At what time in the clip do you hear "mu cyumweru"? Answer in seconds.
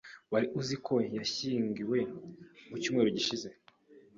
2.69-3.09